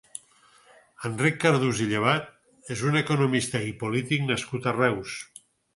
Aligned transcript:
Enric 1.09 1.37
Cardús 1.43 1.83
i 1.85 1.87
Llevat 1.93 2.73
és 2.77 2.83
un 2.91 2.99
economista 3.05 3.65
i 3.71 3.79
polític 3.87 4.29
nascut 4.35 4.71
a 4.73 4.79
Reus. 4.85 5.19